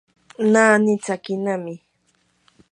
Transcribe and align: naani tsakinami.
naani 0.51 0.93
tsakinami. 1.03 1.73